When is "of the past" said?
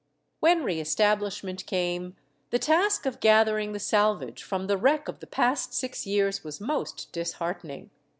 5.07-5.75